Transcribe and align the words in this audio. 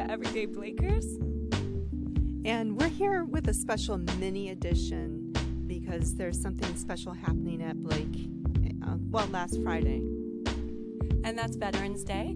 to 0.00 0.10
Everyday 0.10 0.46
Blakers. 0.46 1.04
And 2.44 2.80
we're 2.80 2.88
here 2.88 3.24
with 3.24 3.48
a 3.48 3.54
special 3.54 3.98
mini 4.18 4.48
edition 4.48 5.32
because 5.66 6.14
there's 6.14 6.40
something 6.40 6.74
special 6.76 7.12
happening 7.12 7.62
at 7.62 7.76
Blake, 7.82 8.28
uh, 8.82 8.96
well, 9.10 9.26
last 9.26 9.60
Friday. 9.62 9.98
And 11.24 11.36
that's 11.36 11.56
Veterans 11.56 12.02
Day. 12.02 12.34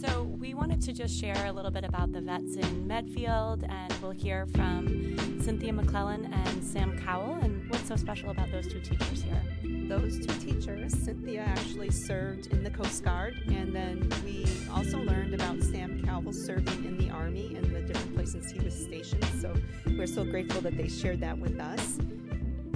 So 0.00 0.24
we 0.38 0.52
wanted 0.52 0.82
to 0.82 0.92
just 0.92 1.18
share 1.18 1.46
a 1.46 1.52
little 1.52 1.70
bit 1.70 1.82
about 1.82 2.12
the 2.12 2.20
vets 2.20 2.56
in 2.56 2.86
Medfield, 2.86 3.64
and 3.66 3.94
we'll 4.02 4.10
hear 4.10 4.46
from 4.48 5.40
Cynthia 5.40 5.72
McClellan 5.72 6.30
and 6.34 6.62
Sam 6.62 6.98
Cowell 6.98 7.38
and 7.40 7.66
what's 7.70 7.88
so 7.88 7.96
special 7.96 8.28
about 8.30 8.50
those 8.52 8.66
two 8.66 8.80
teachers 8.80 9.22
here. 9.22 9.40
Those 9.88 10.18
two 10.18 10.34
teachers, 10.34 10.92
Cynthia 10.92 11.44
actually 11.44 11.90
served 11.90 12.48
in 12.48 12.62
the 12.62 12.70
Coast 12.70 13.04
Guard, 13.04 13.40
and 13.46 13.74
then 13.74 14.12
we 14.22 14.44
also 14.70 14.98
learned 14.98 15.32
about 15.32 15.62
Sam 15.62 16.04
Cowell 16.04 16.32
serving 16.32 16.84
in 16.84 16.98
the 16.98 17.08
Army 17.08 17.54
and 17.54 17.74
the 17.74 17.80
different 17.80 18.14
places 18.14 18.50
he 18.50 18.60
was 18.60 18.74
stationed. 18.74 19.24
So 19.40 19.54
we're 19.86 20.06
so 20.06 20.24
grateful 20.24 20.60
that 20.60 20.76
they 20.76 20.88
shared 20.88 21.20
that 21.20 21.38
with 21.38 21.58
us. 21.58 21.98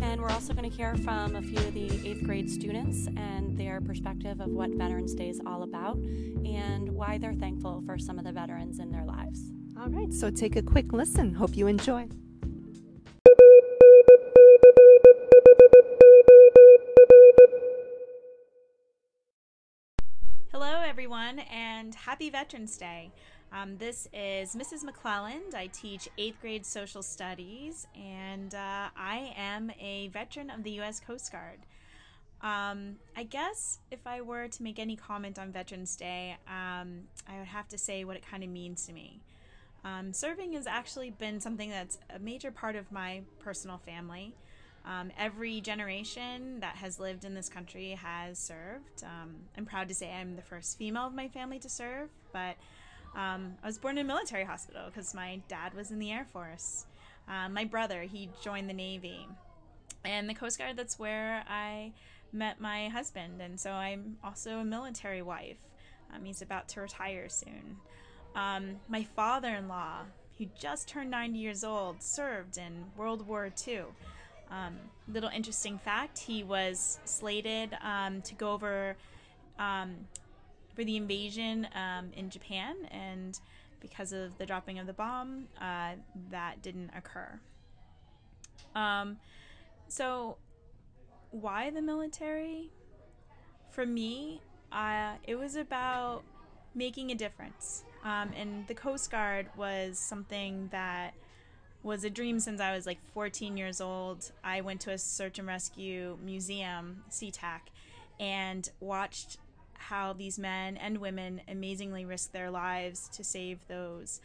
And 0.02 0.20
we're 0.20 0.30
also 0.30 0.54
going 0.54 0.68
to 0.68 0.74
hear 0.74 0.96
from 0.96 1.36
a 1.36 1.42
few 1.42 1.58
of 1.58 1.74
the 1.74 2.08
eighth 2.08 2.24
grade 2.24 2.50
students 2.50 3.06
and 3.06 3.56
their 3.56 3.80
perspective 3.80 4.40
of 4.40 4.48
what 4.48 4.70
Veterans 4.70 5.14
Day 5.14 5.28
is 5.28 5.40
all 5.46 5.62
about 5.62 5.96
and 5.96 6.90
why 6.90 7.18
they're 7.18 7.34
thankful 7.34 7.82
for 7.84 7.98
some 7.98 8.18
of 8.18 8.24
the 8.24 8.32
veterans 8.32 8.78
in 8.78 8.90
their 8.90 9.04
lives. 9.04 9.52
All 9.78 9.88
right, 9.88 10.12
so 10.12 10.30
take 10.30 10.56
a 10.56 10.62
quick 10.62 10.92
listen. 10.92 11.34
Hope 11.34 11.56
you 11.56 11.66
enjoy. 11.66 12.08
Hello, 20.50 20.82
everyone, 20.84 21.40
and 21.50 21.94
happy 21.94 22.30
Veterans 22.30 22.76
Day. 22.76 23.12
Um, 23.52 23.78
this 23.78 24.06
is 24.12 24.54
Mrs. 24.54 24.84
McClelland. 24.84 25.54
I 25.54 25.66
teach 25.66 26.08
eighth 26.16 26.40
grade 26.40 26.64
social 26.64 27.02
studies, 27.02 27.86
and 27.96 28.54
uh, 28.54 28.88
I 28.96 29.34
am 29.36 29.72
a 29.80 30.06
veteran 30.08 30.50
of 30.50 30.62
the 30.62 30.70
U.S. 30.72 31.00
Coast 31.00 31.32
Guard. 31.32 31.58
Um, 32.42 32.96
I 33.16 33.24
guess 33.24 33.80
if 33.90 34.06
I 34.06 34.20
were 34.20 34.46
to 34.46 34.62
make 34.62 34.78
any 34.78 34.94
comment 34.94 35.36
on 35.36 35.50
Veterans 35.50 35.96
Day, 35.96 36.36
um, 36.46 37.08
I 37.28 37.38
would 37.38 37.48
have 37.48 37.66
to 37.68 37.78
say 37.78 38.04
what 38.04 38.16
it 38.16 38.24
kind 38.24 38.44
of 38.44 38.50
means 38.50 38.86
to 38.86 38.92
me. 38.92 39.20
Um, 39.84 40.12
serving 40.12 40.52
has 40.52 40.68
actually 40.68 41.10
been 41.10 41.40
something 41.40 41.70
that's 41.70 41.98
a 42.14 42.20
major 42.20 42.52
part 42.52 42.76
of 42.76 42.92
my 42.92 43.22
personal 43.40 43.78
family. 43.78 44.32
Um, 44.86 45.10
every 45.18 45.60
generation 45.60 46.60
that 46.60 46.76
has 46.76 47.00
lived 47.00 47.24
in 47.24 47.34
this 47.34 47.48
country 47.48 47.90
has 47.90 48.38
served. 48.38 49.02
Um, 49.02 49.34
I'm 49.58 49.66
proud 49.66 49.88
to 49.88 49.94
say 49.94 50.12
I'm 50.12 50.36
the 50.36 50.42
first 50.42 50.78
female 50.78 51.06
of 51.06 51.14
my 51.14 51.28
family 51.28 51.58
to 51.58 51.68
serve, 51.68 52.08
but 52.32 52.56
um, 53.14 53.54
I 53.62 53.66
was 53.66 53.78
born 53.78 53.98
in 53.98 54.06
a 54.06 54.08
military 54.08 54.44
hospital 54.44 54.82
because 54.86 55.14
my 55.14 55.40
dad 55.48 55.74
was 55.74 55.90
in 55.90 55.98
the 55.98 56.12
Air 56.12 56.26
Force. 56.32 56.86
Um, 57.28 57.54
my 57.54 57.64
brother, 57.64 58.02
he 58.02 58.30
joined 58.42 58.68
the 58.68 58.74
Navy. 58.74 59.26
And 60.04 60.28
the 60.28 60.34
Coast 60.34 60.58
Guard, 60.58 60.76
that's 60.76 60.98
where 60.98 61.44
I 61.48 61.92
met 62.32 62.60
my 62.60 62.88
husband. 62.88 63.40
And 63.40 63.58
so 63.58 63.72
I'm 63.72 64.16
also 64.22 64.58
a 64.58 64.64
military 64.64 65.22
wife. 65.22 65.58
Um, 66.14 66.24
he's 66.24 66.42
about 66.42 66.68
to 66.70 66.80
retire 66.80 67.28
soon. 67.28 67.76
Um, 68.34 68.76
my 68.88 69.02
father 69.02 69.48
in 69.48 69.68
law, 69.68 70.02
who 70.38 70.46
just 70.58 70.88
turned 70.88 71.10
90 71.10 71.38
years 71.38 71.64
old, 71.64 72.02
served 72.02 72.58
in 72.58 72.84
World 72.96 73.26
War 73.26 73.50
II. 73.66 73.82
Um, 74.50 74.76
little 75.08 75.30
interesting 75.30 75.78
fact 75.78 76.18
he 76.18 76.42
was 76.42 76.98
slated 77.04 77.76
um, 77.82 78.22
to 78.22 78.34
go 78.34 78.52
over 78.52 78.96
um, 79.58 79.94
for 80.74 80.84
the 80.84 80.96
invasion 80.96 81.68
um, 81.74 82.10
in 82.14 82.30
Japan, 82.30 82.76
and 82.90 83.38
because 83.80 84.12
of 84.12 84.36
the 84.38 84.46
dropping 84.46 84.78
of 84.78 84.86
the 84.86 84.92
bomb, 84.92 85.48
uh, 85.60 85.92
that 86.30 86.62
didn't 86.62 86.90
occur. 86.96 87.40
Um, 88.74 89.18
so, 89.88 90.36
why 91.30 91.70
the 91.70 91.82
military? 91.82 92.70
For 93.70 93.86
me, 93.86 94.40
uh, 94.72 95.14
it 95.26 95.36
was 95.36 95.56
about 95.56 96.22
making 96.74 97.10
a 97.10 97.14
difference. 97.14 97.84
Um, 98.04 98.30
and 98.36 98.66
the 98.66 98.74
Coast 98.74 99.10
Guard 99.10 99.48
was 99.56 99.98
something 99.98 100.68
that 100.72 101.14
was 101.82 102.04
a 102.04 102.10
dream 102.10 102.40
since 102.40 102.60
I 102.60 102.74
was 102.74 102.86
like 102.86 102.98
14 103.14 103.56
years 103.56 103.80
old. 103.80 104.30
I 104.44 104.60
went 104.60 104.80
to 104.82 104.92
a 104.92 104.98
search 104.98 105.38
and 105.38 105.48
rescue 105.48 106.18
museum, 106.22 107.04
SeaTac, 107.10 107.60
and 108.18 108.68
watched 108.80 109.38
how 109.80 110.12
these 110.12 110.38
men 110.38 110.76
and 110.76 110.98
women 110.98 111.40
amazingly 111.48 112.04
risk 112.04 112.32
their 112.32 112.50
lives 112.50 113.08
to 113.08 113.24
save 113.24 113.66
those 113.66 114.20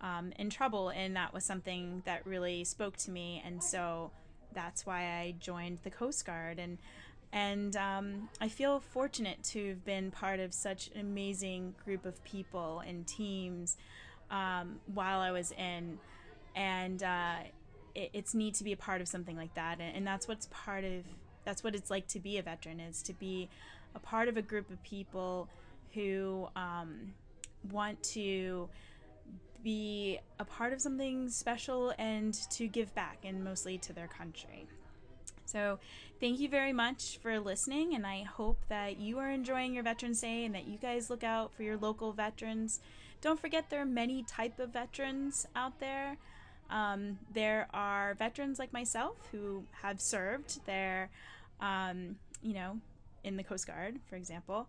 um, 0.00 0.32
in 0.38 0.50
trouble. 0.50 0.88
And 0.88 1.16
that 1.16 1.34
was 1.34 1.44
something 1.44 2.02
that 2.06 2.24
really 2.24 2.64
spoke 2.64 2.96
to 2.98 3.10
me. 3.10 3.42
And 3.44 3.62
so 3.62 4.12
that's 4.54 4.86
why 4.86 5.02
I 5.02 5.34
joined 5.40 5.78
the 5.82 5.90
Coast 5.90 6.24
Guard. 6.24 6.58
And 6.58 6.78
and 7.32 7.76
um, 7.76 8.28
I 8.40 8.48
feel 8.48 8.80
fortunate 8.80 9.42
to 9.44 9.68
have 9.68 9.84
been 9.84 10.10
part 10.10 10.40
of 10.40 10.52
such 10.52 10.90
an 10.94 11.00
amazing 11.00 11.74
group 11.84 12.04
of 12.04 12.22
people 12.24 12.82
and 12.86 13.06
teams 13.06 13.76
um, 14.30 14.80
while 14.92 15.20
I 15.20 15.30
was 15.30 15.52
in. 15.52 15.98
And 16.56 17.02
uh, 17.02 17.36
it, 17.94 18.10
it's 18.12 18.34
neat 18.34 18.54
to 18.54 18.64
be 18.64 18.72
a 18.72 18.76
part 18.76 19.00
of 19.00 19.08
something 19.08 19.36
like 19.36 19.54
that. 19.54 19.80
And, 19.80 19.96
and 19.96 20.06
that's 20.06 20.26
what's 20.26 20.48
part 20.50 20.82
of, 20.82 21.04
that's 21.44 21.62
what 21.62 21.74
it's 21.74 21.90
like 21.90 22.08
to 22.08 22.18
be 22.18 22.38
a 22.38 22.42
veteran, 22.42 22.80
is 22.80 23.02
to 23.02 23.12
be 23.12 23.48
a 23.94 23.98
part 23.98 24.28
of 24.28 24.36
a 24.36 24.42
group 24.42 24.70
of 24.70 24.82
people 24.82 25.48
who 25.94 26.48
um, 26.56 27.12
want 27.70 28.02
to 28.02 28.68
be 29.62 30.18
a 30.38 30.44
part 30.44 30.72
of 30.72 30.80
something 30.80 31.28
special 31.28 31.92
and 31.98 32.34
to 32.50 32.66
give 32.66 32.94
back, 32.94 33.18
and 33.24 33.44
mostly 33.44 33.76
to 33.78 33.92
their 33.92 34.08
country. 34.08 34.66
So, 35.44 35.80
thank 36.20 36.38
you 36.38 36.48
very 36.48 36.72
much 36.72 37.18
for 37.20 37.40
listening, 37.40 37.94
and 37.94 38.06
I 38.06 38.22
hope 38.22 38.58
that 38.68 38.98
you 38.98 39.18
are 39.18 39.30
enjoying 39.30 39.74
your 39.74 39.82
Veterans 39.82 40.20
Day 40.20 40.44
and 40.44 40.54
that 40.54 40.66
you 40.66 40.78
guys 40.78 41.10
look 41.10 41.24
out 41.24 41.52
for 41.52 41.62
your 41.62 41.76
local 41.76 42.12
veterans. 42.12 42.80
Don't 43.20 43.40
forget 43.40 43.68
there 43.68 43.82
are 43.82 43.86
many 43.86 44.22
type 44.22 44.58
of 44.60 44.70
veterans 44.70 45.46
out 45.56 45.80
there. 45.80 46.16
Um, 46.70 47.18
there 47.34 47.66
are 47.74 48.14
veterans 48.14 48.58
like 48.58 48.72
myself 48.72 49.16
who 49.32 49.64
have 49.82 50.00
served. 50.00 50.64
They're, 50.66 51.10
um, 51.60 52.16
you 52.42 52.54
know, 52.54 52.80
in 53.24 53.36
the 53.36 53.42
Coast 53.42 53.66
Guard, 53.66 54.00
for 54.08 54.16
example. 54.16 54.68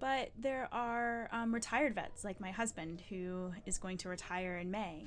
But 0.00 0.30
there 0.38 0.68
are 0.72 1.28
um, 1.32 1.52
retired 1.52 1.94
vets, 1.94 2.24
like 2.24 2.40
my 2.40 2.50
husband, 2.50 3.02
who 3.08 3.52
is 3.66 3.78
going 3.78 3.98
to 3.98 4.08
retire 4.08 4.56
in 4.56 4.70
May. 4.70 5.06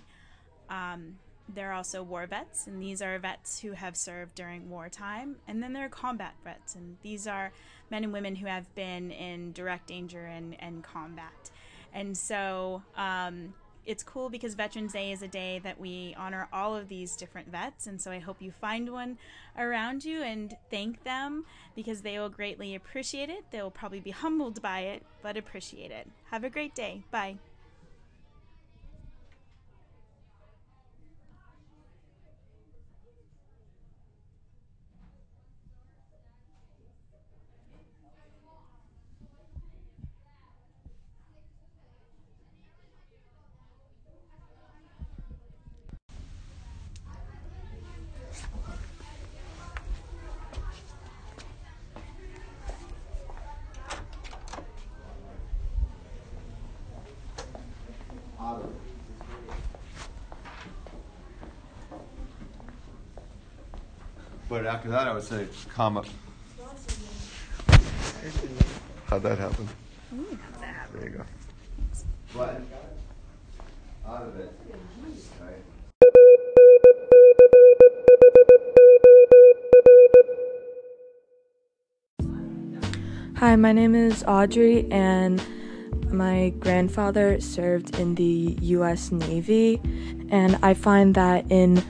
Um, 0.69 1.17
there 1.53 1.69
are 1.71 1.73
also 1.73 2.03
war 2.03 2.27
vets, 2.27 2.67
and 2.67 2.81
these 2.81 3.01
are 3.01 3.17
vets 3.19 3.59
who 3.59 3.71
have 3.71 3.95
served 3.95 4.35
during 4.35 4.69
wartime. 4.69 5.37
And 5.47 5.61
then 5.61 5.73
there 5.73 5.85
are 5.85 5.89
combat 5.89 6.33
vets, 6.43 6.75
and 6.75 6.97
these 7.03 7.27
are 7.27 7.51
men 7.89 8.03
and 8.03 8.13
women 8.13 8.35
who 8.35 8.47
have 8.47 8.73
been 8.75 9.11
in 9.11 9.51
direct 9.53 9.87
danger 9.87 10.25
and, 10.25 10.55
and 10.59 10.83
combat. 10.83 11.51
And 11.93 12.17
so 12.17 12.83
um, 12.95 13.53
it's 13.85 14.03
cool 14.03 14.29
because 14.29 14.55
Veterans 14.55 14.93
Day 14.93 15.11
is 15.11 15.21
a 15.21 15.27
day 15.27 15.59
that 15.63 15.79
we 15.79 16.15
honor 16.17 16.47
all 16.53 16.75
of 16.75 16.87
these 16.87 17.15
different 17.15 17.49
vets. 17.49 17.87
And 17.87 17.99
so 17.99 18.11
I 18.11 18.19
hope 18.19 18.41
you 18.41 18.51
find 18.51 18.91
one 18.91 19.17
around 19.57 20.05
you 20.05 20.21
and 20.21 20.55
thank 20.69 21.03
them 21.03 21.45
because 21.75 22.01
they 22.01 22.19
will 22.19 22.29
greatly 22.29 22.75
appreciate 22.75 23.29
it. 23.29 23.45
They 23.51 23.61
will 23.61 23.71
probably 23.71 23.99
be 23.99 24.11
humbled 24.11 24.61
by 24.61 24.81
it, 24.81 25.03
but 25.21 25.37
appreciate 25.37 25.91
it. 25.91 26.07
Have 26.29 26.43
a 26.43 26.49
great 26.49 26.75
day. 26.75 27.03
Bye. 27.11 27.37
But 64.51 64.65
after 64.65 64.89
that, 64.89 65.07
I 65.07 65.13
would 65.13 65.23
say 65.23 65.47
comma. 65.69 66.03
How'd 69.05 69.23
that 69.23 69.37
happen? 69.37 69.69
There 70.93 71.03
you 71.05 71.09
go. 71.11 71.23
What? 72.33 72.61
Out 74.05 74.23
of 74.23 74.37
it. 74.37 74.53
Right. 75.39 75.55
Hi, 83.37 83.55
my 83.55 83.71
name 83.71 83.95
is 83.95 84.25
Audrey, 84.25 84.85
and 84.91 85.41
my 86.09 86.49
grandfather 86.59 87.39
served 87.39 87.97
in 87.97 88.15
the 88.15 88.57
US 88.59 89.13
Navy, 89.13 89.79
and 90.29 90.59
I 90.61 90.73
find 90.73 91.15
that 91.15 91.49
in 91.49 91.81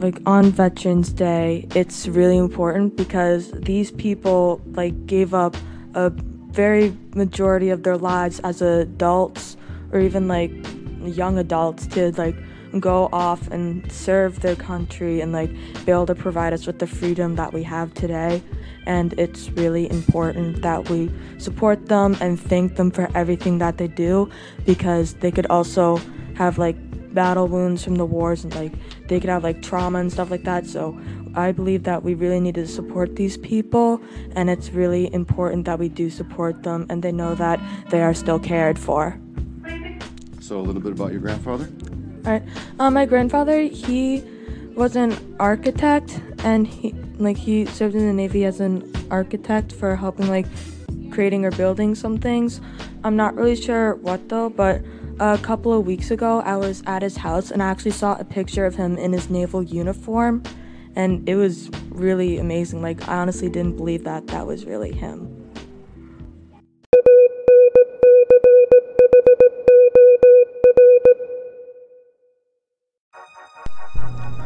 like 0.00 0.18
on 0.24 0.50
Veterans 0.50 1.12
Day, 1.12 1.66
it's 1.74 2.08
really 2.08 2.38
important 2.38 2.96
because 2.96 3.50
these 3.52 3.90
people 3.90 4.62
like 4.72 5.06
gave 5.06 5.34
up 5.34 5.56
a 5.94 6.10
very 6.10 6.96
majority 7.14 7.68
of 7.68 7.82
their 7.82 7.98
lives 7.98 8.40
as 8.40 8.62
adults 8.62 9.58
or 9.92 10.00
even 10.00 10.26
like 10.26 10.50
young 11.02 11.38
adults 11.38 11.86
to 11.88 12.12
like 12.12 12.34
go 12.78 13.10
off 13.12 13.48
and 13.48 13.90
serve 13.92 14.40
their 14.40 14.56
country 14.56 15.20
and 15.20 15.32
like 15.32 15.50
be 15.84 15.92
able 15.92 16.06
to 16.06 16.14
provide 16.14 16.52
us 16.54 16.66
with 16.66 16.78
the 16.78 16.86
freedom 16.86 17.36
that 17.36 17.52
we 17.52 17.62
have 17.62 17.92
today. 17.92 18.42
And 18.86 19.12
it's 19.18 19.50
really 19.50 19.90
important 19.90 20.62
that 20.62 20.88
we 20.88 21.12
support 21.38 21.86
them 21.86 22.16
and 22.22 22.40
thank 22.40 22.76
them 22.76 22.90
for 22.90 23.08
everything 23.14 23.58
that 23.58 23.76
they 23.76 23.88
do 23.88 24.30
because 24.64 25.14
they 25.14 25.30
could 25.30 25.46
also 25.46 26.00
have 26.36 26.56
like 26.56 26.76
battle 27.12 27.48
wounds 27.48 27.82
from 27.82 27.96
the 27.96 28.06
wars 28.06 28.44
and 28.44 28.54
like 28.54 28.72
they 29.10 29.20
could 29.20 29.28
have 29.28 29.44
like 29.44 29.60
trauma 29.60 29.98
and 29.98 30.10
stuff 30.10 30.30
like 30.30 30.44
that 30.44 30.66
so 30.66 30.98
I 31.34 31.52
believe 31.52 31.84
that 31.84 32.02
we 32.02 32.14
really 32.14 32.40
need 32.40 32.56
to 32.56 32.66
support 32.66 33.16
these 33.16 33.36
people, 33.36 34.00
and 34.34 34.50
it's 34.50 34.70
really 34.70 35.12
important 35.14 35.64
that 35.66 35.78
we 35.78 35.88
do 35.88 36.10
support 36.10 36.62
them 36.62 36.86
and 36.90 37.02
they 37.02 37.12
know 37.12 37.34
that 37.36 37.60
they 37.90 38.02
are 38.02 38.14
still 38.14 38.38
cared 38.38 38.78
for. 38.78 39.18
So, 40.40 40.58
a 40.58 40.62
little 40.62 40.82
bit 40.82 40.92
about 40.92 41.12
your 41.12 41.20
grandfather? 41.20 41.70
All 42.26 42.32
right. 42.32 42.42
Um, 42.78 42.94
my 42.94 43.06
grandfather, 43.06 43.62
he 43.62 44.24
was 44.74 44.96
an 44.96 45.36
architect, 45.38 46.20
and 46.42 46.66
he 46.66 46.92
like 47.18 47.36
he 47.36 47.66
served 47.66 47.94
in 47.94 48.06
the 48.06 48.12
Navy 48.12 48.44
as 48.44 48.60
an 48.60 48.90
architect 49.10 49.72
for 49.72 49.94
helping 49.94 50.28
like 50.28 50.46
creating 51.12 51.44
or 51.44 51.50
building 51.52 51.94
some 51.94 52.18
things. 52.18 52.60
I'm 53.04 53.14
not 53.14 53.36
really 53.36 53.56
sure 53.56 53.94
what 53.96 54.28
though, 54.28 54.48
but 54.50 54.82
a 55.20 55.36
couple 55.36 55.70
of 55.74 55.86
weeks 55.86 56.10
ago, 56.10 56.40
I 56.40 56.56
was 56.56 56.82
at 56.86 57.02
his 57.02 57.18
house 57.18 57.50
and 57.50 57.62
I 57.62 57.68
actually 57.68 57.90
saw 57.90 58.16
a 58.18 58.24
picture 58.24 58.64
of 58.64 58.76
him 58.76 58.96
in 58.96 59.12
his 59.12 59.28
naval 59.28 59.62
uniform 59.62 60.42
and 60.96 61.28
it 61.28 61.36
was 61.36 61.68
really 61.90 62.38
amazing. 62.38 62.80
Like, 62.80 63.06
I 63.06 63.18
honestly 63.18 63.50
didn't 63.50 63.76
believe 63.76 64.02
that 64.04 64.26
that 64.28 64.46
was 64.46 64.64
really 64.64 64.92
him. 64.92 65.36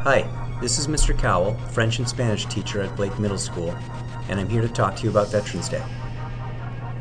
Hi, 0.03 0.29
this 0.61 0.79
is 0.79 0.89
Mr. 0.89 1.17
Cowell, 1.17 1.55
French 1.71 1.99
and 2.01 2.09
Spanish 2.09 2.47
teacher 2.47 2.83
at 2.83 2.95
Blake 2.97 3.17
Middle 3.19 3.39
School, 3.39 3.71
and 4.29 4.39
I'm 4.41 4.49
here 4.49 4.61
to 4.61 4.69
talk 4.69 4.97
to 4.97 5.05
you 5.05 5.11
about 5.11 5.31
Veterans 5.31 5.69
Day. 5.69 5.83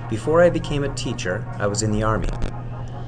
Before 0.09 0.41
I 0.41 0.49
became 0.49 0.83
a 0.83 0.93
teacher, 0.93 1.45
I 1.57 1.67
was 1.67 1.81
in 1.81 1.91
the 1.91 2.03
Army. 2.03 2.29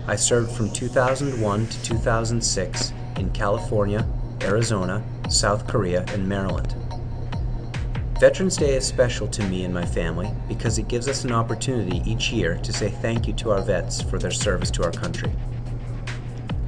I 0.07 0.15
served 0.15 0.51
from 0.51 0.69
2001 0.69 1.65
to 1.65 1.83
2006 1.83 2.93
in 3.17 3.31
California, 3.31 4.07
Arizona, 4.43 5.03
South 5.29 5.65
Korea, 5.65 6.05
and 6.09 6.29
Maryland. 6.29 6.75
Veterans 8.19 8.55
Day 8.55 8.75
is 8.75 8.85
special 8.85 9.27
to 9.27 9.43
me 9.47 9.63
and 9.63 9.73
my 9.73 9.83
family 9.83 10.29
because 10.47 10.77
it 10.77 10.87
gives 10.87 11.07
us 11.07 11.23
an 11.23 11.31
opportunity 11.31 12.03
each 12.05 12.31
year 12.31 12.57
to 12.57 12.71
say 12.71 12.89
thank 12.89 13.27
you 13.27 13.33
to 13.33 13.49
our 13.49 13.63
vets 13.63 13.99
for 13.99 14.19
their 14.19 14.29
service 14.29 14.69
to 14.71 14.83
our 14.83 14.91
country. 14.91 15.33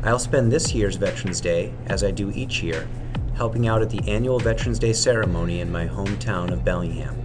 I'll 0.04 0.18
spend 0.18 0.52
this 0.52 0.74
year's 0.74 0.96
Veterans 0.96 1.40
Day, 1.40 1.72
as 1.86 2.04
I 2.04 2.10
do 2.10 2.32
each 2.32 2.64
year, 2.64 2.88
helping 3.36 3.68
out 3.68 3.84
at 3.84 3.92
the 3.92 4.02
annual 4.10 4.40
Veterans 4.40 4.80
Day 4.80 4.94
ceremony 4.94 5.62
in 5.62 5.72
my 5.72 5.88
hometown 5.88 6.52
of 6.52 6.66
Bellingham. 6.66 7.24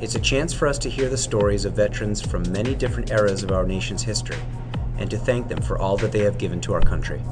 It's 0.00 0.14
a 0.14 0.20
chance 0.20 0.54
for 0.54 0.66
us 0.66 0.78
to 0.78 0.90
hear 0.90 1.10
the 1.10 1.18
stories 1.18 1.66
of 1.66 1.74
veterans 1.74 2.22
from 2.22 2.50
many 2.50 2.74
different 2.74 3.10
eras 3.10 3.42
of 3.42 3.52
our 3.52 3.66
nation's 3.66 4.02
history 4.02 4.38
and 4.98 5.10
to 5.10 5.18
thank 5.18 5.48
them 5.48 5.62
for 5.62 5.78
all 5.78 5.96
that 5.96 6.12
they 6.12 6.20
have 6.20 6.38
given 6.38 6.60
to 6.62 6.74
our 6.74 6.80
country. 6.80 7.22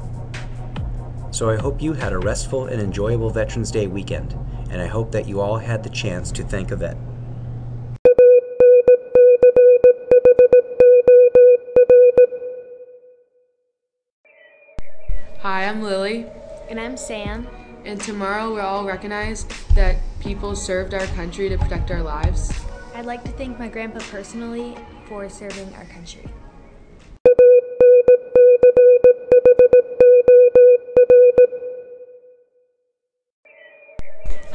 So 1.31 1.49
I 1.49 1.57
hope 1.57 1.81
you 1.81 1.93
had 1.93 2.13
a 2.13 2.19
restful 2.19 2.65
and 2.65 2.81
enjoyable 2.81 3.29
Veterans 3.29 3.71
Day 3.71 3.87
weekend, 3.87 4.37
and 4.69 4.81
I 4.81 4.87
hope 4.87 5.11
that 5.11 5.27
you 5.27 5.41
all 5.41 5.57
had 5.57 5.83
the 5.83 5.89
chance 5.89 6.31
to 6.31 6.43
thank 6.43 6.71
a 6.71 6.75
vet. 6.75 6.97
Hi, 15.39 15.65
I'm 15.65 15.83
Lily. 15.83 16.25
And 16.69 16.79
I'm 16.79 16.97
Sam. 16.97 17.47
And 17.83 18.01
tomorrow 18.01 18.51
we'll 18.51 18.65
all 18.65 18.83
recognize 18.83 19.45
that 19.75 19.97
people 20.19 20.55
served 20.55 20.95
our 20.95 21.05
country 21.07 21.49
to 21.49 21.57
protect 21.57 21.91
our 21.91 22.01
lives. 22.01 22.51
I'd 22.95 23.05
like 23.05 23.23
to 23.25 23.31
thank 23.31 23.59
my 23.59 23.67
grandpa 23.67 23.99
personally 24.09 24.75
for 25.07 25.29
serving 25.29 25.71
our 25.75 25.85
country. 25.85 26.23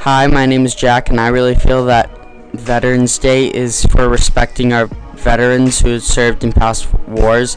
Hi, 0.01 0.25
my 0.25 0.47
name 0.47 0.65
is 0.65 0.73
Jack, 0.73 1.09
and 1.11 1.21
I 1.21 1.27
really 1.27 1.53
feel 1.53 1.85
that 1.85 2.09
Veterans 2.53 3.19
Day 3.19 3.53
is 3.53 3.85
for 3.85 4.09
respecting 4.09 4.73
our 4.73 4.87
veterans 5.13 5.79
who 5.79 5.99
served 5.99 6.43
in 6.43 6.51
past 6.51 6.91
wars. 7.07 7.55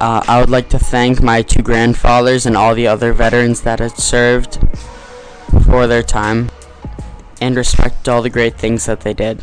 Uh, 0.00 0.22
I 0.28 0.38
would 0.38 0.50
like 0.50 0.68
to 0.68 0.78
thank 0.78 1.20
my 1.20 1.42
two 1.42 1.62
grandfathers 1.62 2.46
and 2.46 2.56
all 2.56 2.76
the 2.76 2.86
other 2.86 3.12
veterans 3.12 3.62
that 3.62 3.80
have 3.80 3.98
served 3.98 4.60
for 5.64 5.88
their 5.88 6.04
time 6.04 6.48
and 7.40 7.56
respect 7.56 8.08
all 8.08 8.22
the 8.22 8.30
great 8.30 8.56
things 8.56 8.86
that 8.86 9.00
they 9.00 9.12
did. 9.12 9.42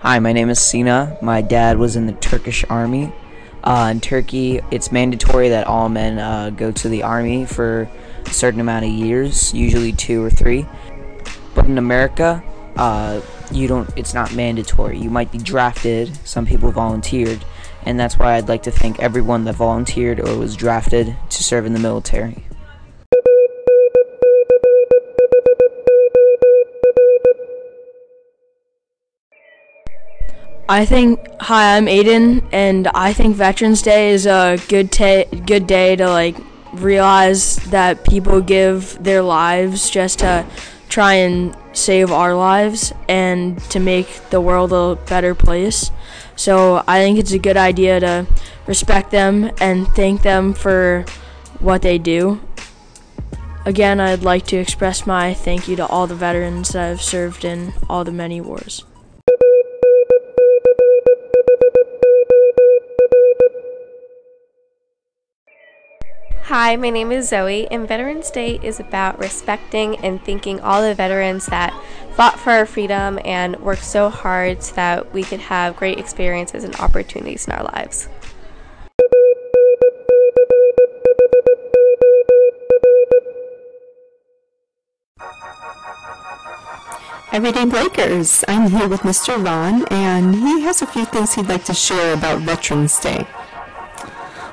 Hi, 0.00 0.18
my 0.18 0.32
name 0.32 0.50
is 0.50 0.58
Sina. 0.58 1.16
My 1.22 1.40
dad 1.40 1.78
was 1.78 1.94
in 1.94 2.06
the 2.06 2.14
Turkish 2.14 2.64
army 2.68 3.12
uh, 3.64 3.88
in 3.90 4.00
Turkey, 4.00 4.60
it's 4.70 4.92
mandatory 4.92 5.48
that 5.50 5.66
all 5.66 5.88
men 5.88 6.18
uh, 6.18 6.50
go 6.50 6.70
to 6.72 6.88
the 6.88 7.02
army 7.02 7.44
for 7.44 7.88
a 8.24 8.30
certain 8.30 8.60
amount 8.60 8.84
of 8.84 8.90
years, 8.90 9.52
usually 9.52 9.92
two 9.92 10.22
or 10.22 10.30
three. 10.30 10.66
But 11.54 11.66
in 11.66 11.78
America, 11.78 12.42
uh, 12.76 13.20
you 13.50 13.66
don't. 13.66 13.90
It's 13.96 14.14
not 14.14 14.34
mandatory. 14.34 14.98
You 14.98 15.10
might 15.10 15.32
be 15.32 15.38
drafted. 15.38 16.14
Some 16.26 16.46
people 16.46 16.70
volunteered, 16.70 17.44
and 17.84 17.98
that's 17.98 18.18
why 18.18 18.34
I'd 18.34 18.48
like 18.48 18.62
to 18.64 18.70
thank 18.70 19.00
everyone 19.00 19.44
that 19.44 19.56
volunteered 19.56 20.20
or 20.20 20.36
was 20.36 20.54
drafted 20.54 21.16
to 21.30 21.42
serve 21.42 21.66
in 21.66 21.72
the 21.72 21.80
military. 21.80 22.44
I 30.70 30.84
think 30.84 31.18
hi, 31.40 31.78
I'm 31.78 31.86
Aiden, 31.86 32.44
and 32.52 32.88
I 32.88 33.14
think 33.14 33.36
Veterans 33.36 33.80
Day 33.80 34.10
is 34.10 34.26
a 34.26 34.58
good 34.68 34.92
ta- 34.92 35.24
good 35.46 35.66
day 35.66 35.96
to 35.96 36.10
like 36.10 36.36
realize 36.74 37.56
that 37.70 38.04
people 38.04 38.42
give 38.42 39.02
their 39.02 39.22
lives 39.22 39.88
just 39.88 40.18
to 40.18 40.44
try 40.90 41.14
and 41.14 41.56
save 41.72 42.12
our 42.12 42.34
lives 42.34 42.92
and 43.08 43.58
to 43.70 43.80
make 43.80 44.08
the 44.28 44.42
world 44.42 44.74
a 44.74 44.96
better 45.06 45.34
place. 45.34 45.90
So 46.36 46.84
I 46.86 47.00
think 47.00 47.18
it's 47.18 47.32
a 47.32 47.38
good 47.38 47.56
idea 47.56 48.00
to 48.00 48.26
respect 48.66 49.10
them 49.10 49.50
and 49.62 49.88
thank 49.88 50.20
them 50.20 50.52
for 50.52 51.06
what 51.60 51.80
they 51.80 51.96
do. 51.96 52.42
Again, 53.64 54.00
I'd 54.00 54.22
like 54.22 54.44
to 54.48 54.58
express 54.58 55.06
my 55.06 55.32
thank 55.32 55.66
you 55.66 55.76
to 55.76 55.86
all 55.86 56.06
the 56.06 56.14
veterans 56.14 56.70
that 56.70 56.88
have 56.88 57.00
served 57.00 57.46
in 57.46 57.72
all 57.88 58.04
the 58.04 58.12
many 58.12 58.42
wars. 58.42 58.84
Hi, 66.48 66.76
my 66.76 66.88
name 66.88 67.12
is 67.12 67.28
Zoe, 67.28 67.70
and 67.70 67.86
Veterans 67.86 68.30
Day 68.30 68.58
is 68.62 68.80
about 68.80 69.18
respecting 69.18 69.96
and 69.96 70.18
thanking 70.24 70.60
all 70.60 70.80
the 70.80 70.94
veterans 70.94 71.44
that 71.44 71.74
fought 72.14 72.40
for 72.40 72.52
our 72.52 72.64
freedom 72.64 73.18
and 73.22 73.60
worked 73.60 73.84
so 73.84 74.08
hard 74.08 74.62
so 74.62 74.74
that 74.76 75.12
we 75.12 75.24
could 75.24 75.40
have 75.40 75.76
great 75.76 75.98
experiences 75.98 76.64
and 76.64 76.74
opportunities 76.76 77.46
in 77.46 77.52
our 77.52 77.64
lives. 77.64 78.08
Everyday 87.30 87.66
Blakers. 87.66 88.42
I'm 88.48 88.70
here 88.70 88.88
with 88.88 89.02
Mr. 89.02 89.38
Vaughn, 89.38 89.84
and 89.90 90.34
he 90.34 90.62
has 90.62 90.80
a 90.80 90.86
few 90.86 91.04
things 91.04 91.34
he'd 91.34 91.46
like 91.46 91.66
to 91.66 91.74
share 91.74 92.14
about 92.14 92.40
Veterans 92.40 92.98
Day. 92.98 93.26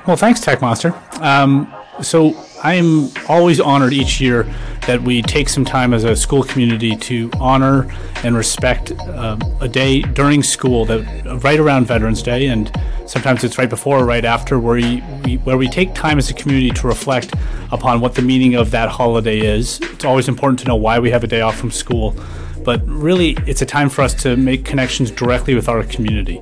Well, 0.06 0.18
thanks, 0.18 0.42
Tech 0.42 0.62
Monster. 0.62 0.94
Um, 1.22 1.75
so 2.02 2.36
I'm 2.64 3.10
always 3.28 3.60
honored 3.60 3.94
each 3.94 4.20
year 4.20 4.44
that 4.88 5.02
we 5.02 5.22
take 5.22 5.50
some 5.50 5.66
time 5.66 5.94
as 5.94 6.04
a 6.04 6.16
school 6.16 6.44
community 6.44 6.96
to 6.96 7.32
honor 7.40 7.92
and 8.24 8.36
respect 8.36 8.92
uh, 8.92 9.38
a 9.62 9.68
day 9.68 10.02
during 10.02 10.44
school 10.44 10.86
that 10.86 11.42
right 11.44 11.60
around 11.60 11.88
Veterans 11.88 12.22
Day 12.22 12.48
and 12.48 12.72
Sometimes 13.06 13.44
it's 13.44 13.60
right 13.60 13.70
before 13.70 14.00
or 14.00 14.06
right 14.06 14.26
after, 14.26 14.60
where 14.60 14.76
we, 14.76 15.04
we, 15.24 15.36
where 15.38 15.58
we 15.58 15.68
take 15.68 15.94
time 15.94 16.18
as 16.18 16.30
a 16.30 16.34
community 16.34 16.72
to 16.72 16.88
reflect 16.88 17.34
upon 17.72 18.02
what 18.02 18.16
the 18.16 18.22
meaning 18.22 18.56
of 18.56 18.72
that 18.72 18.90
holiday 18.90 19.40
is. 19.40 19.80
It's 19.82 20.06
always 20.06 20.28
important 20.28 20.60
to 20.62 20.66
know 20.66 20.76
why 20.76 20.98
we 20.98 21.12
have 21.12 21.24
a 21.24 21.28
day 21.28 21.42
off 21.42 21.56
from 21.56 21.70
school, 21.70 22.16
but 22.64 22.82
really, 22.88 23.38
it's 23.46 23.62
a 23.62 23.66
time 23.66 23.90
for 23.90 24.02
us 24.02 24.16
to 24.24 24.36
make 24.36 24.66
connections 24.66 25.12
directly 25.12 25.54
with 25.54 25.70
our 25.70 25.84
community. 25.84 26.42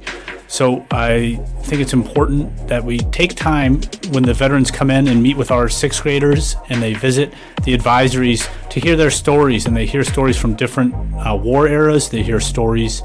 So 0.54 0.86
I 0.92 1.40
think 1.64 1.82
it's 1.82 1.94
important 1.94 2.68
that 2.68 2.84
we 2.84 3.00
take 3.00 3.34
time 3.34 3.82
when 4.12 4.22
the 4.22 4.36
veterans 4.36 4.70
come 4.70 4.92
in 4.92 5.08
and 5.08 5.24
meet 5.24 5.36
with 5.36 5.50
our 5.50 5.68
sixth 5.68 6.04
graders 6.04 6.56
and 6.70 6.80
they 6.80 6.94
visit 6.94 7.34
the 7.64 7.76
advisories 7.76 8.48
to 8.70 8.80
hear 8.80 8.96
their 8.96 9.10
stories. 9.10 9.66
And 9.66 9.76
they 9.76 9.88
hear 9.88 10.04
stories 10.04 10.38
from 10.38 10.54
different 10.54 10.94
uh, 10.94 11.36
war 11.36 11.68
eras. 11.68 12.12
They 12.12 12.22
hear 12.22 12.40
stories 12.40 13.02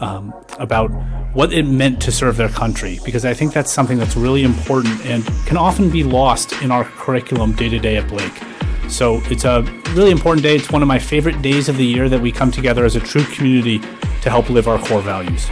um, 0.00 0.34
about 0.58 0.88
what 1.34 1.52
it 1.52 1.66
meant 1.66 2.02
to 2.02 2.10
serve 2.10 2.36
their 2.36 2.48
country, 2.48 2.98
because 3.04 3.24
I 3.24 3.32
think 3.32 3.52
that's 3.52 3.72
something 3.72 3.96
that's 3.96 4.16
really 4.16 4.42
important 4.42 5.00
and 5.06 5.24
can 5.46 5.56
often 5.56 5.90
be 5.90 6.02
lost 6.02 6.52
in 6.62 6.72
our 6.72 6.82
curriculum 6.82 7.52
day 7.52 7.68
to 7.68 7.78
day 7.78 7.96
at 7.96 8.08
Blake. 8.08 8.42
So 8.88 9.22
it's 9.26 9.44
a 9.44 9.62
really 9.94 10.10
important 10.10 10.42
day. 10.42 10.56
It's 10.56 10.72
one 10.72 10.82
of 10.82 10.88
my 10.88 10.98
favorite 10.98 11.42
days 11.42 11.68
of 11.68 11.76
the 11.76 11.86
year 11.86 12.08
that 12.08 12.20
we 12.20 12.32
come 12.32 12.50
together 12.50 12.84
as 12.84 12.96
a 12.96 13.00
true 13.00 13.24
community 13.26 13.78
to 13.78 14.30
help 14.30 14.50
live 14.50 14.66
our 14.66 14.84
core 14.84 15.00
values. 15.00 15.48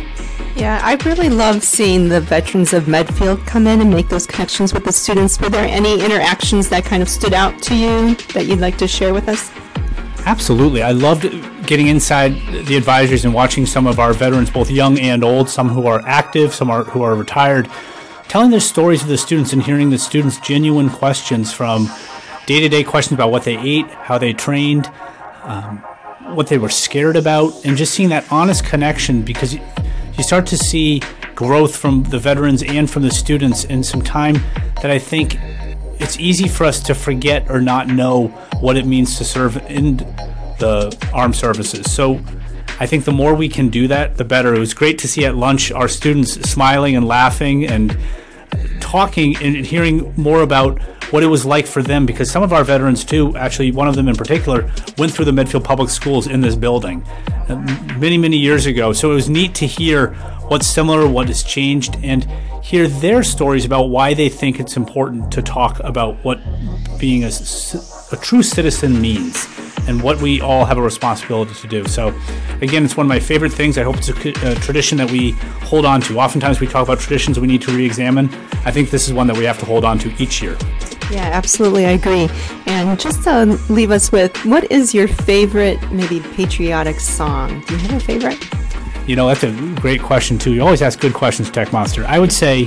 Yeah, 0.57 0.81
I 0.83 0.95
really 1.05 1.29
love 1.29 1.63
seeing 1.63 2.09
the 2.09 2.19
veterans 2.19 2.73
of 2.73 2.89
Medfield 2.89 3.45
come 3.47 3.67
in 3.67 3.83
and 3.83 3.91
make 3.91 4.09
those 4.09 4.27
connections 4.27 4.73
with 4.73 4.87
the 4.87 4.93
students. 4.93 5.39
Were 5.39 5.51
there 5.51 5.67
any 5.67 6.03
interactions 6.03 6.71
that 6.71 6.83
kind 6.83 7.03
of 7.03 7.11
stood 7.11 7.35
out 7.35 7.61
to 7.65 7.75
you 7.75 8.15
that 8.33 8.47
you'd 8.47 8.61
like 8.61 8.79
to 8.79 8.89
share 8.89 9.13
with 9.13 9.29
us? 9.29 9.53
Absolutely. 10.25 10.83
I 10.83 10.93
loved 10.93 11.25
getting 11.67 11.89
inside 11.89 12.31
the 12.67 12.81
advisories 12.81 13.27
and 13.27 13.35
watching 13.35 13.67
some 13.67 13.87
of 13.87 14.01
our 14.01 14.15
veterans, 14.15 14.49
both 14.49 14.71
young 14.71 14.99
and 14.99 15.23
old, 15.23 15.51
some 15.51 15.69
who 15.69 15.87
are 15.87 16.01
active, 16.07 16.55
some 16.55 16.71
are, 16.71 16.85
who 16.85 17.03
are 17.03 17.15
retired, 17.15 17.69
telling 18.27 18.51
their 18.51 18.59
stories 18.59 19.03
to 19.03 19.07
the 19.07 19.19
students 19.19 19.53
and 19.53 19.63
hearing 19.63 19.91
the 19.91 19.99
students' 19.99 20.41
genuine 20.41 20.89
questions 20.89 21.53
from 21.53 21.91
day 22.47 22.61
to 22.61 22.69
day 22.71 22.83
questions 22.83 23.13
about 23.13 23.31
what 23.31 23.45
they 23.45 23.59
ate, 23.59 23.87
how 23.91 24.17
they 24.17 24.33
trained, 24.33 24.91
um, 25.43 25.79
what 26.35 26.47
they 26.47 26.57
were 26.57 26.71
scared 26.71 27.15
about, 27.15 27.53
and 27.67 27.77
just 27.77 27.93
seeing 27.93 28.09
that 28.09 28.25
honest 28.33 28.65
connection 28.65 29.21
because 29.21 29.55
you, 30.19 30.25
start 30.25 30.47
to 30.47 30.57
see 30.57 31.03
growth 31.35 31.77
from 31.77 32.03
the 32.05 32.19
veterans 32.19 32.63
and 32.63 32.91
from 32.91 33.03
the 33.03 33.11
students 33.11 33.65
in 33.65 33.83
some 33.83 34.03
time 34.03 34.35
that 34.83 34.91
I 34.91 34.99
think 34.99 35.39
it's 35.99 36.19
easy 36.19 36.49
for 36.49 36.65
us 36.65 36.81
to 36.81 36.95
forget 36.95 37.51
or 37.51 37.61
not 37.61 37.89
know 37.89 38.29
what 38.61 38.77
it 38.77 38.87
means 38.87 39.19
to 39.19 39.25
serve 39.25 39.57
in 39.71 39.99
the 40.59 40.97
armed 41.13 41.37
services. 41.37 41.93
So 41.93 42.21
I 42.79 42.87
think 42.87 43.05
the 43.05 43.13
more 43.13 43.35
we 43.35 43.49
can 43.49 43.69
do 43.69 43.89
that, 43.89 44.17
the 44.17 44.25
better. 44.25 44.55
It 44.55 44.59
was 44.59 44.75
great 44.75 44.99
to 44.99 45.09
see 45.09 45.25
at 45.25 45.35
lunch 45.35 45.73
our 45.73 45.89
students 45.89 46.35
smiling 46.49 46.97
and 46.97 47.07
laughing 47.07 47.67
and 47.67 47.97
talking 48.87 49.37
and 49.43 49.57
hearing 49.57 50.15
more 50.17 50.43
about 50.43 50.81
what 51.11 51.23
it 51.23 51.27
was 51.27 51.45
like 51.45 51.67
for 51.67 51.83
them 51.83 52.07
because 52.07 52.31
some 52.31 52.43
of 52.43 52.53
our 52.53 52.63
veterans 52.63 53.05
too 53.05 53.37
actually 53.37 53.71
one 53.73 53.89
of 53.89 53.97
them 53.97 54.09
in 54.09 54.15
particular 54.15 54.71
went 54.97 55.13
through 55.13 55.25
the 55.25 55.33
medfield 55.33 55.65
public 55.65 55.91
schools 55.91 56.27
in 56.27 56.41
this 56.41 56.55
building 56.55 57.05
uh, 57.49 57.57
many 57.99 58.17
many 58.17 58.37
years 58.37 58.67
ago. 58.67 58.93
So 58.93 59.11
it 59.11 59.15
was 59.15 59.29
neat 59.29 59.55
to 59.57 59.67
hear 59.67 60.15
what's 60.49 60.67
similar 60.67 61.07
what 61.09 61.27
has 61.27 61.43
changed 61.43 61.97
and 62.03 62.25
hear 62.63 62.87
their 62.87 63.23
stories 63.25 63.65
about 63.65 63.91
why 63.91 64.15
they 64.15 64.29
think 64.29 64.61
it's 64.61 64.77
important 64.77 65.33
to 65.33 65.43
talk 65.43 65.81
about 65.81 66.17
what 66.25 66.41
being 66.99 67.25
a, 67.25 67.31
a 68.13 68.17
true 68.17 68.43
citizen 68.43 69.01
means 69.01 69.47
and 69.89 70.03
what 70.03 70.21
we 70.21 70.41
all 70.41 70.65
have 70.65 70.79
a 70.79 70.83
responsibility 70.83 71.55
to 71.55 71.69
do. 71.69 71.87
So, 71.87 72.09
again, 72.61 72.85
it's 72.85 72.97
one 72.97 73.07
of 73.07 73.09
my 73.09 73.21
favorite 73.21 73.53
things. 73.53 73.79
I 73.79 73.83
hope 73.83 73.97
it's 73.97 74.09
a, 74.09 74.49
a 74.49 74.53
uh, 74.53 74.55
tradition 74.57 74.99
that 74.99 75.11
we 75.11 75.33
hold 75.63 75.85
on 75.85 76.01
to. 76.03 76.19
Oftentimes, 76.19 76.61
we 76.61 76.67
talk 76.67 76.83
about 76.85 76.99
traditions 76.99 77.39
we 77.39 77.47
need 77.47 77.63
to 77.63 77.73
re 77.73 77.85
examine. 77.85 78.29
I 78.65 78.71
think 78.71 78.91
this 78.91 79.07
is 79.07 79.15
one 79.15 79.27
that 79.29 79.37
we 79.37 79.45
have 79.45 79.59
to 79.61 79.65
hold 79.65 79.85
on 79.85 79.99
to 80.01 80.23
each 80.23 80.43
year. 80.43 80.57
Yeah, 81.11 81.31
absolutely. 81.33 81.87
I 81.87 81.91
agree. 81.91 82.29
And 82.67 82.99
just 82.99 83.23
to 83.25 83.45
leave 83.69 83.93
us 83.93 84.11
with, 84.11 84.37
what 84.45 84.71
is 84.73 84.93
your 84.93 85.07
favorite, 85.07 85.81
maybe 85.93 86.21
patriotic 86.21 86.99
song? 86.99 87.63
Do 87.67 87.75
you 87.75 87.81
have 87.81 87.93
a 87.93 88.01
favorite? 88.01 88.45
You 89.07 89.15
know, 89.15 89.29
that's 89.29 89.45
a 89.45 89.53
great 89.81 90.03
question, 90.03 90.37
too. 90.37 90.53
You 90.53 90.63
always 90.63 90.83
ask 90.83 90.99
good 90.99 91.15
questions, 91.15 91.49
Tech 91.49 91.73
Monster. 91.73 92.05
I 92.07 92.19
would 92.19 92.33
say 92.33 92.67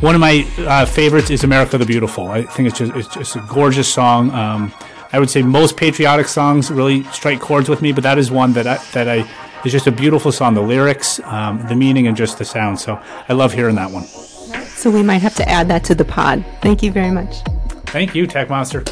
one 0.00 0.14
of 0.14 0.20
my 0.20 0.46
uh, 0.58 0.86
favorites 0.86 1.30
is 1.30 1.44
America 1.44 1.76
the 1.76 1.84
Beautiful. 1.84 2.28
I 2.28 2.42
think 2.42 2.68
it's 2.68 2.78
just, 2.78 2.94
it's 2.94 3.14
just 3.14 3.36
a 3.36 3.44
gorgeous 3.48 3.92
song. 3.92 4.30
Um, 4.30 4.72
I 5.12 5.18
would 5.18 5.28
say 5.28 5.42
most 5.42 5.76
patriotic 5.76 6.28
songs 6.28 6.70
really 6.70 7.02
strike 7.04 7.40
chords 7.40 7.68
with 7.68 7.82
me, 7.82 7.92
but 7.92 8.04
that 8.04 8.18
is 8.18 8.30
one 8.30 8.52
that 8.52 8.66
I, 8.66 8.76
that 8.92 9.08
I 9.08 9.28
is 9.64 9.72
just 9.72 9.86
a 9.86 9.92
beautiful 9.92 10.32
song. 10.32 10.54
The 10.54 10.62
lyrics, 10.62 11.20
um, 11.24 11.66
the 11.68 11.74
meaning, 11.74 12.06
and 12.06 12.16
just 12.16 12.38
the 12.38 12.44
sound. 12.44 12.78
So 12.80 13.00
I 13.28 13.32
love 13.32 13.52
hearing 13.52 13.76
that 13.76 13.90
one. 13.90 14.04
So 14.04 14.90
we 14.90 15.02
might 15.02 15.18
have 15.18 15.34
to 15.36 15.48
add 15.48 15.68
that 15.68 15.84
to 15.84 15.94
the 15.94 16.04
pod. 16.04 16.44
Thank 16.62 16.82
you 16.82 16.92
very 16.92 17.10
much. 17.10 17.42
Thank 17.86 18.14
you, 18.14 18.26
Tech 18.26 18.48
Monster. 18.48 18.84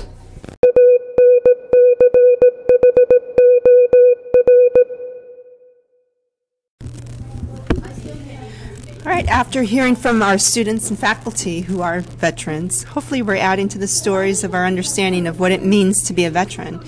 All 9.08 9.14
right, 9.14 9.26
after 9.28 9.62
hearing 9.62 9.96
from 9.96 10.22
our 10.22 10.36
students 10.36 10.90
and 10.90 10.98
faculty 10.98 11.62
who 11.62 11.80
are 11.80 12.00
veterans, 12.00 12.82
hopefully 12.82 13.22
we're 13.22 13.36
adding 13.36 13.66
to 13.68 13.78
the 13.78 13.86
stories 13.86 14.44
of 14.44 14.52
our 14.52 14.66
understanding 14.66 15.26
of 15.26 15.40
what 15.40 15.50
it 15.50 15.64
means 15.64 16.02
to 16.02 16.12
be 16.12 16.26
a 16.26 16.30
veteran. 16.30 16.84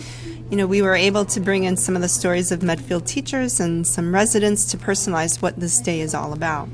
You 0.51 0.59
know, 0.59 0.67
we 0.67 0.83
were 0.83 0.95
able 0.95 1.25
to 1.25 1.41
bring 1.41 1.65
in 1.65 1.79
some 1.79 1.97
of 1.97 2.03
the 2.03 2.11
stories 2.11 2.53
of 2.53 2.63
Medfield 2.63 3.07
teachers 3.07 3.59
and 3.59 3.87
some 3.87 4.15
residents 4.15 4.67
to 4.67 4.77
personalize 4.77 5.41
what 5.41 5.59
this 5.59 5.81
day 5.81 6.01
is 6.03 6.15
all 6.15 6.35
about. 6.35 6.69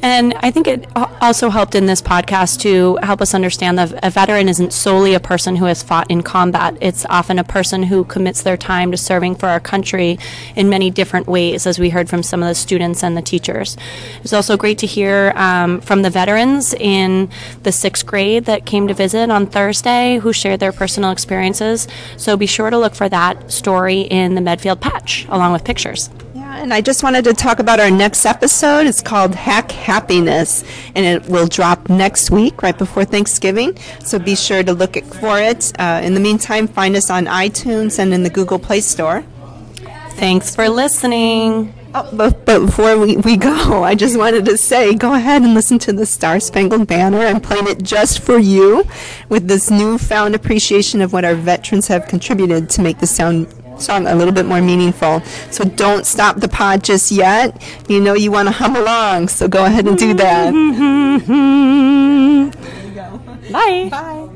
And 0.00 0.34
I 0.34 0.50
think 0.50 0.68
it 0.68 0.86
also 1.20 1.50
helped 1.50 1.74
in 1.74 1.86
this 1.86 2.00
podcast 2.00 2.60
to 2.60 2.98
help 3.02 3.20
us 3.20 3.34
understand 3.34 3.78
that 3.78 3.98
a 4.04 4.10
veteran 4.10 4.48
isn't 4.48 4.72
solely 4.72 5.14
a 5.14 5.20
person 5.20 5.56
who 5.56 5.64
has 5.64 5.82
fought 5.82 6.08
in 6.10 6.22
combat. 6.22 6.76
It's 6.80 7.04
often 7.06 7.38
a 7.38 7.44
person 7.44 7.82
who 7.82 8.04
commits 8.04 8.42
their 8.42 8.56
time 8.56 8.92
to 8.92 8.96
serving 8.96 9.36
for 9.36 9.48
our 9.48 9.58
country 9.58 10.18
in 10.54 10.68
many 10.68 10.90
different 10.90 11.26
ways, 11.26 11.66
as 11.66 11.78
we 11.78 11.90
heard 11.90 12.08
from 12.08 12.22
some 12.22 12.42
of 12.42 12.48
the 12.48 12.54
students 12.54 13.02
and 13.02 13.16
the 13.16 13.22
teachers. 13.22 13.76
It 14.16 14.22
was 14.22 14.32
also 14.32 14.56
great 14.56 14.78
to 14.78 14.86
hear 14.86 15.32
um, 15.34 15.80
from 15.80 16.02
the 16.02 16.10
veterans 16.10 16.74
in 16.74 17.28
the 17.64 17.72
sixth 17.72 18.06
grade 18.06 18.44
that 18.44 18.66
came 18.66 18.86
to 18.86 18.94
visit 18.94 19.30
on 19.30 19.46
Thursday 19.46 20.18
who 20.18 20.32
shared 20.32 20.60
their 20.60 20.72
personal 20.72 21.10
experiences. 21.10 21.88
So 22.16 22.36
be 22.36 22.46
sure 22.46 22.70
to 22.70 22.78
look 22.78 22.94
for 22.94 23.08
that 23.08 23.50
story 23.50 24.02
in 24.02 24.36
the 24.36 24.40
Medfield 24.40 24.80
Patch, 24.80 25.26
along 25.28 25.52
with 25.52 25.64
pictures. 25.64 26.08
And 26.50 26.72
I 26.72 26.80
just 26.80 27.02
wanted 27.02 27.24
to 27.24 27.34
talk 27.34 27.58
about 27.58 27.78
our 27.78 27.90
next 27.90 28.24
episode. 28.24 28.86
It's 28.86 29.02
called 29.02 29.34
Hack 29.34 29.70
Happiness, 29.70 30.64
and 30.94 31.04
it 31.04 31.28
will 31.28 31.46
drop 31.46 31.88
next 31.88 32.30
week, 32.30 32.62
right 32.62 32.76
before 32.76 33.04
Thanksgiving. 33.04 33.76
So 34.04 34.18
be 34.18 34.34
sure 34.34 34.62
to 34.62 34.72
look 34.72 34.96
for 34.96 35.38
it. 35.38 35.72
Uh, 35.78 36.00
in 36.02 36.14
the 36.14 36.20
meantime, 36.20 36.66
find 36.66 36.96
us 36.96 37.10
on 37.10 37.26
iTunes 37.26 37.98
and 37.98 38.14
in 38.14 38.22
the 38.22 38.30
Google 38.30 38.58
Play 38.58 38.80
Store. 38.80 39.24
Thanks 40.12 40.56
for 40.56 40.68
listening. 40.68 41.74
Oh, 41.94 42.08
but, 42.12 42.44
but 42.44 42.66
before 42.66 42.98
we, 42.98 43.16
we 43.18 43.36
go, 43.36 43.82
I 43.84 43.94
just 43.94 44.18
wanted 44.18 44.44
to 44.46 44.56
say 44.56 44.94
go 44.94 45.14
ahead 45.14 45.42
and 45.42 45.54
listen 45.54 45.78
to 45.80 45.92
the 45.92 46.06
Star 46.06 46.40
Spangled 46.40 46.86
Banner. 46.86 47.20
I'm 47.20 47.40
playing 47.40 47.66
it 47.66 47.82
just 47.82 48.20
for 48.20 48.38
you 48.38 48.84
with 49.28 49.48
this 49.48 49.70
newfound 49.70 50.34
appreciation 50.34 51.02
of 51.02 51.12
what 51.12 51.24
our 51.24 51.34
veterans 51.34 51.88
have 51.88 52.06
contributed 52.06 52.68
to 52.70 52.82
make 52.82 52.98
the 52.98 53.06
sound 53.06 53.46
song 53.80 54.06
a 54.06 54.14
little 54.14 54.34
bit 54.34 54.46
more 54.46 54.60
meaningful. 54.60 55.20
So 55.50 55.64
don't 55.64 56.06
stop 56.06 56.36
the 56.36 56.48
pod 56.48 56.84
just 56.84 57.10
yet. 57.10 57.60
You 57.88 58.00
know 58.00 58.14
you 58.14 58.30
want 58.30 58.48
to 58.48 58.52
hum 58.52 58.76
along, 58.76 59.28
so 59.28 59.48
go 59.48 59.64
ahead 59.64 59.86
and 59.86 59.98
do 59.98 60.14
that. 60.14 60.52
Bye. 63.52 63.88
Bye. 63.90 64.28